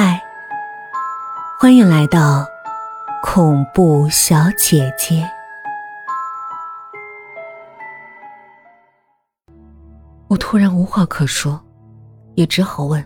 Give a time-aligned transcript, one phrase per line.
[0.00, 0.22] 嗨，
[1.58, 2.46] 欢迎来到
[3.20, 5.28] 恐怖小姐姐。
[10.28, 11.60] 我突然无话可说，
[12.36, 13.04] 也只好问：“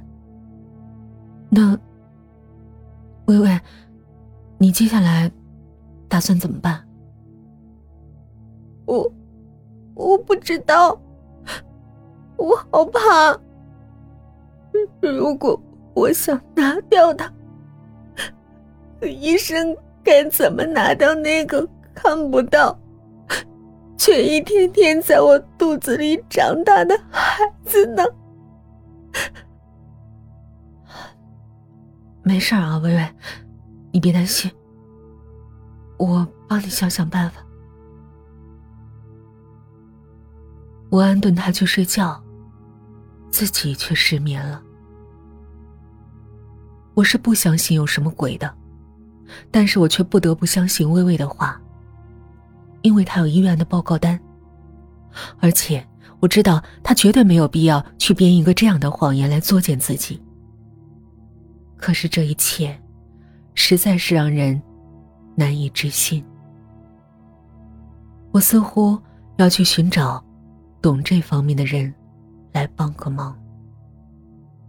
[1.49, 1.75] 那，
[3.25, 3.59] 微微，
[4.59, 5.33] 你接下来
[6.11, 6.79] 打算怎么办？”
[8.85, 9.11] 我，
[9.95, 11.01] 我不知道，
[12.37, 13.35] 我好怕。
[15.01, 15.59] 如果
[15.95, 17.33] 我想拿掉它，
[19.03, 22.79] 医生该怎么拿掉那个看不到，
[23.97, 28.03] 却一天天在我肚子里长大的孩子呢？
[32.23, 33.09] 没事啊，微微，
[33.93, 34.51] 你别担心，
[35.99, 37.43] 我帮你想想办法。
[40.89, 42.23] 我安顿他去睡觉，
[43.31, 44.63] 自己却失眠了。
[46.95, 48.53] 我是不相信有什么鬼的，
[49.51, 51.61] 但是我却不得不相信微微的话，
[52.83, 54.19] 因为她有医院的报告单，
[55.41, 55.87] 而且
[56.21, 60.21] 我知道她绝对没有必要去编一个这样的谎言来作践自己。
[61.77, 62.79] 可是这一切，
[63.55, 64.61] 实在是让人
[65.35, 66.25] 难以置信。
[68.31, 68.99] 我似乎
[69.37, 70.23] 要去寻找
[70.81, 71.93] 懂这方面的人，
[72.53, 73.37] 来帮个忙。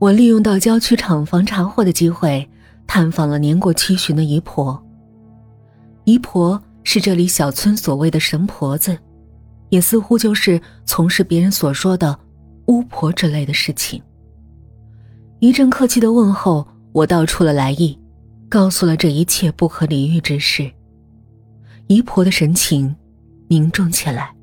[0.03, 2.45] 我利用到郊区厂房查货的机会，
[2.85, 4.77] 探访了年过七旬的姨婆。
[6.03, 8.97] 姨婆是这里小村所谓的神婆子，
[9.69, 12.19] 也似乎就是从事别人所说的
[12.65, 14.03] 巫婆之类的事情。
[15.39, 17.97] 一阵客气的问候，我道出了来意，
[18.49, 20.69] 告诉了这一切不可理喻之事。
[21.87, 22.93] 姨婆的神情
[23.47, 24.35] 凝重起来，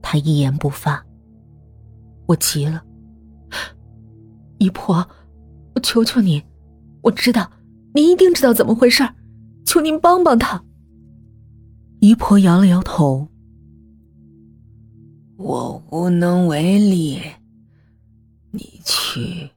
[0.00, 1.04] 她一言不发。
[2.26, 2.84] 我急了。
[4.58, 5.08] 姨婆，
[5.74, 6.42] 我求求你，
[7.02, 7.50] 我知道
[7.94, 9.08] 您一定知道怎么回事
[9.64, 10.62] 求您帮帮他。
[12.00, 13.28] 姨婆摇了摇头，
[15.36, 17.20] 我无能为力，
[18.50, 19.50] 你去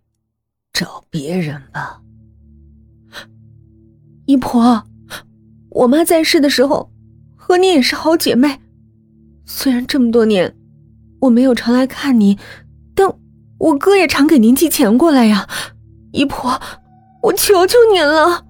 [0.74, 2.02] 找别人吧。
[4.26, 4.84] 姨婆，
[5.70, 6.92] 我妈在世的时候
[7.36, 8.60] 和你也是好姐妹，
[9.46, 10.56] 虽然这么多年
[11.22, 12.38] 我没有常来看你。
[13.62, 15.48] 我哥也常给您寄钱过来呀，
[16.14, 16.60] 姨婆，
[17.22, 18.44] 我求求您了。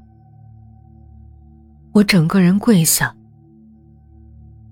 [1.92, 3.14] 我整个人跪下。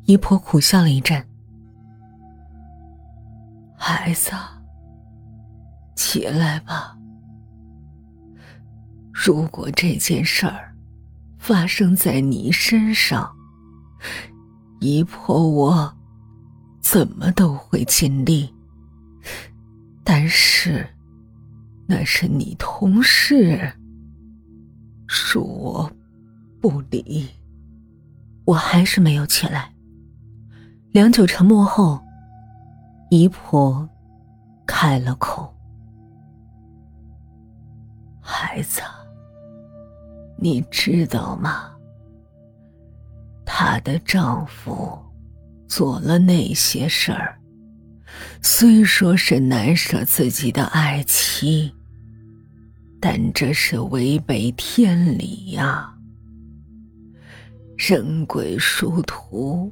[0.06, 1.24] 姨婆苦笑了一阵，
[3.78, 4.32] 孩子，
[5.96, 6.98] 起来吧。
[9.12, 10.74] 如果这件事儿
[11.38, 13.30] 发生在你身上，
[14.80, 15.94] 姨婆我
[16.82, 18.52] 怎么都会尽力。
[20.12, 20.84] 但是，
[21.88, 23.72] 那是你同事，
[25.08, 25.92] 恕我
[26.60, 27.30] 不理。
[28.44, 29.72] 我还是没有起来。
[30.94, 32.04] 良久沉默后，
[33.12, 33.88] 姨婆
[34.66, 35.56] 开了口
[38.20, 38.82] ：“孩子，
[40.40, 41.70] 你知道吗？
[43.46, 44.98] 她的丈夫
[45.68, 47.39] 做了那些事儿。”
[48.42, 51.74] 虽说是难舍自己的爱妻，
[53.00, 55.94] 但这是违背天理呀！
[57.78, 59.72] 人鬼殊途，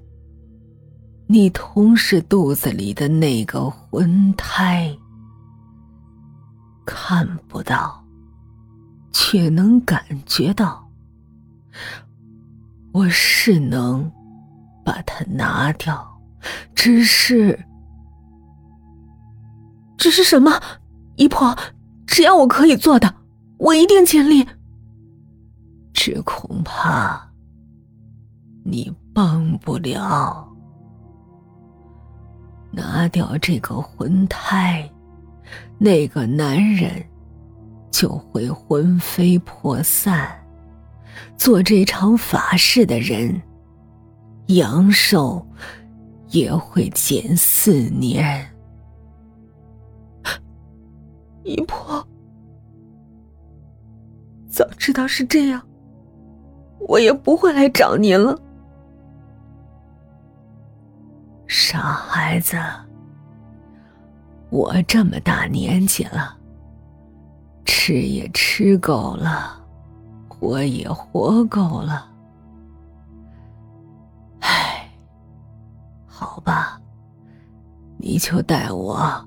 [1.27, 4.95] 你同事肚子里的那个魂胎，
[6.85, 8.05] 看不到，
[9.11, 10.89] 却能感觉到。
[12.93, 14.11] 我是能
[14.85, 16.21] 把它拿掉，
[16.73, 17.59] 只是。
[19.97, 20.61] 只是什么，
[21.15, 21.57] 姨婆？
[22.05, 23.15] 只要我可以做的，
[23.57, 24.47] 我一定尽力。
[25.93, 27.29] 只恐怕
[28.63, 30.47] 你帮不了。
[32.71, 34.87] 拿掉这个魂胎，
[35.79, 37.03] 那个男人
[37.91, 40.29] 就会魂飞魄散。
[41.35, 43.41] 做这场法事的人，
[44.47, 45.45] 阳寿
[46.29, 48.47] 也会减四年。
[51.47, 52.05] 姨婆，
[54.49, 55.61] 早知道是这样，
[56.89, 58.37] 我也不会来找您了。
[61.47, 62.57] 傻孩子，
[64.49, 66.37] 我这么大年纪了，
[67.63, 69.57] 吃也吃够了，
[70.27, 72.11] 活也活够了。
[74.41, 74.91] 唉，
[76.05, 76.77] 好吧，
[77.97, 79.25] 你就带我。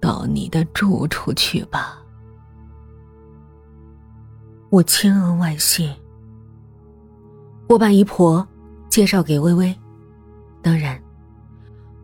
[0.00, 1.98] 到你的住处去吧。
[4.70, 5.94] 我千恩万谢。
[7.68, 8.46] 我把姨婆
[8.88, 9.74] 介绍给微微，
[10.62, 11.00] 当然，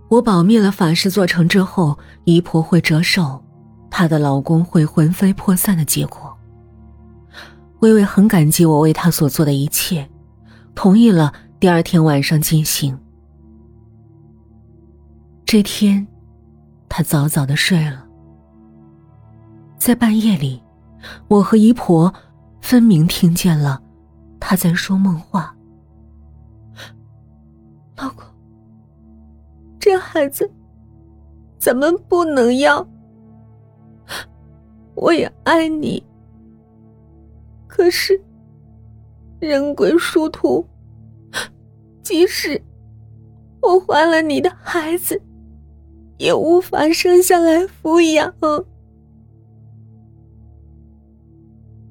[0.08, 3.42] 我保密了法事做成之后，姨婆会折寿，
[3.90, 6.36] 她的老公会魂飞魄散的结果。
[7.80, 10.08] 微微很感激我为她所做的一切，
[10.74, 12.98] 同意了第二天晚上进行。
[15.44, 16.06] 这天，
[16.94, 18.06] 他早早的睡了。
[19.78, 20.62] 在半夜里，
[21.26, 22.12] 我和姨婆
[22.60, 23.82] 分明听见了
[24.38, 25.56] 他在说梦话。
[27.96, 28.22] 老公，
[29.80, 30.52] 这孩子
[31.58, 32.86] 咱们不能要。
[34.94, 36.04] 我也爱你，
[37.66, 38.22] 可是
[39.40, 40.62] 人鬼殊途，
[42.02, 42.62] 即使
[43.62, 45.18] 我怀了你的孩子，
[46.18, 48.34] 也无法生下来抚养。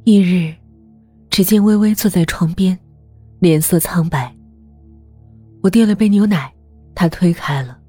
[0.04, 0.56] 一日，
[1.30, 2.78] 只见微微坐在床边，
[3.40, 4.36] 脸色苍白。
[5.62, 6.52] 我递了杯牛奶，
[6.96, 7.80] 她推开了，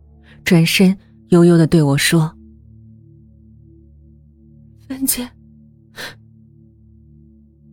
[0.45, 0.97] 转身
[1.29, 2.37] 悠悠的对我说
[4.87, 5.31] ：“芬姐，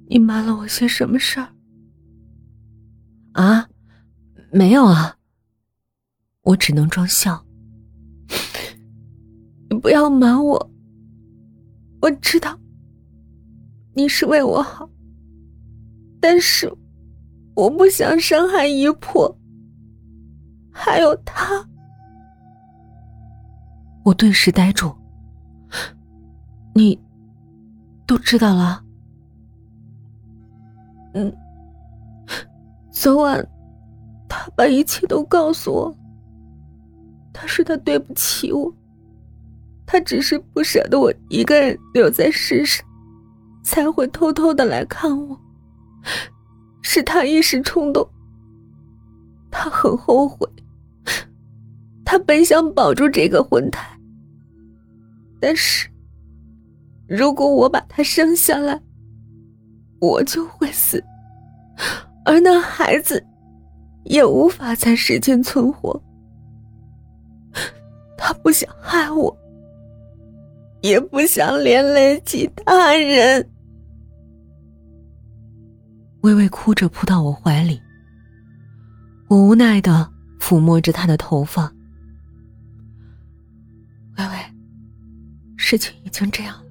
[0.08, 1.50] 你瞒了我些什么事儿？”
[3.34, 3.68] 啊，
[4.52, 5.18] 没有啊。
[6.44, 7.46] 我只能装笑。
[9.70, 10.72] 你不要瞒我，
[12.02, 12.58] 我知道。
[13.94, 14.90] 你是为我好，
[16.20, 16.72] 但是
[17.56, 19.38] 我不想伤害姨婆，
[20.72, 21.68] 还有他。
[24.06, 24.96] 我顿时呆住。
[26.74, 26.98] 你
[28.08, 28.84] 都知道了？
[31.14, 31.36] 嗯，
[32.90, 33.46] 昨晚
[34.30, 35.96] 他把一切都告诉我。
[37.34, 38.74] 他说他对不起我，
[39.92, 42.86] 他只是不舍得我一个人留在世上。
[43.62, 45.40] 才会偷偷的来看我，
[46.82, 48.08] 是他一时冲动。
[49.52, 50.48] 他很后悔，
[52.06, 53.86] 他本想保住这个婚胎，
[55.40, 55.90] 但是
[57.08, 58.82] 如果我把他生下来，
[60.00, 61.04] 我就会死，
[62.26, 63.24] 而那孩子
[64.06, 66.02] 也无法在世间存活。
[68.18, 69.38] 他不想害我，
[70.82, 73.50] 也不想连累其他人。
[76.22, 77.82] 微微哭着扑到我怀里，
[79.30, 81.74] 我无奈的抚摸着她的头发。
[84.18, 84.32] 微微，
[85.56, 86.64] 事情已经这样了。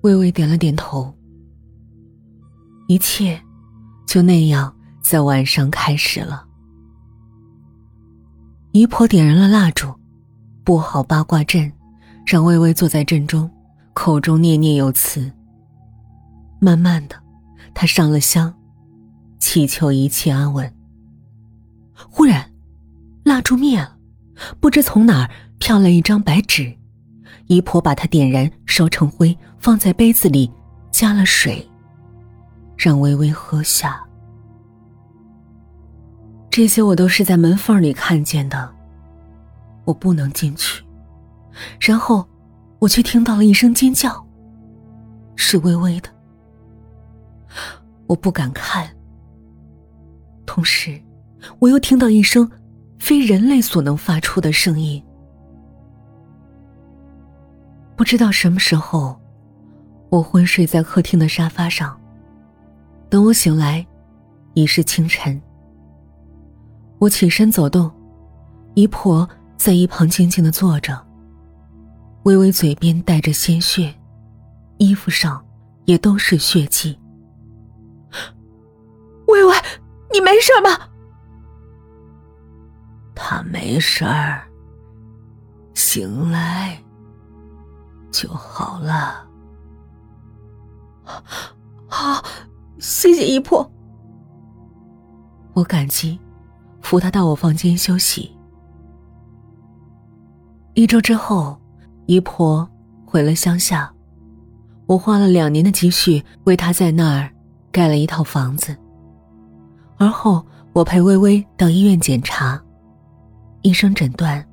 [0.00, 1.16] 微微点了点头，
[2.88, 3.40] 一切
[4.06, 6.46] 就那样在晚上开始了。
[8.72, 9.94] 姨婆点燃了蜡烛，
[10.64, 11.70] 布好八卦阵，
[12.26, 13.50] 让微微坐在阵中，
[13.92, 15.30] 口中念念有词。
[16.58, 17.14] 慢慢的，
[17.74, 18.54] 他上了香，
[19.38, 20.72] 祈求一切安稳。
[22.08, 22.50] 忽然，
[23.24, 23.94] 蜡烛灭了，
[24.58, 26.74] 不知从哪儿飘来一张白纸，
[27.46, 30.50] 姨婆把它点燃，烧成灰，放在杯子里，
[30.90, 31.68] 加了水，
[32.78, 34.02] 让微微喝下。
[36.50, 38.72] 这些我都是在门缝里看见的，
[39.84, 40.84] 我不能进去。
[41.80, 42.26] 然后，
[42.78, 44.26] 我却听到了一声尖叫，
[45.36, 46.08] 是微微的。
[48.06, 48.88] 我不敢看，
[50.44, 51.00] 同时，
[51.58, 52.50] 我又听到一声
[52.98, 55.02] 非人类所能发出的声音。
[57.96, 59.18] 不知道什么时候，
[60.10, 61.98] 我昏睡在客厅的沙发上。
[63.08, 63.86] 等我醒来，
[64.54, 65.40] 已是清晨。
[66.98, 67.90] 我起身走动，
[68.74, 69.28] 姨婆
[69.64, 71.06] 在一旁静静的坐着。
[72.24, 73.94] 微微嘴边带着鲜血，
[74.76, 75.42] 衣服上
[75.86, 76.98] 也都是血迹。
[79.26, 79.54] 微微，
[80.12, 80.90] 你没事吗？
[83.14, 84.46] 他没事儿，
[85.72, 86.78] 醒来
[88.10, 89.26] 就好了。
[91.88, 92.22] 好，
[92.78, 93.72] 谢谢姨婆。
[95.54, 96.20] 我感激，
[96.82, 98.33] 扶他到我房间休息。
[100.74, 101.56] 一周之后，
[102.06, 102.68] 姨婆
[103.06, 103.92] 回了乡下，
[104.86, 107.30] 我花了两年的积蓄为她在那儿
[107.70, 108.76] 盖了一套房子。
[109.98, 112.60] 而后，我陪微微到医院检查，
[113.62, 114.44] 医生诊断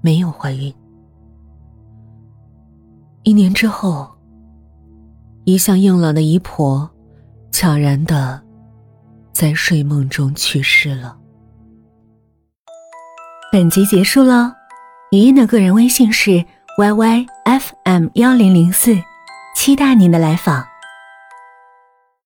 [0.00, 0.74] 没有怀孕。
[3.22, 4.10] 一年之后，
[5.44, 6.90] 一向硬朗的姨婆
[7.52, 8.42] 悄然的
[9.32, 11.16] 在睡梦中去世了。
[13.52, 14.52] 本集结束了，
[15.12, 16.42] 语音的个人微信是
[16.78, 18.96] yyfm 幺零零四。
[19.54, 20.71] 期待您的来访。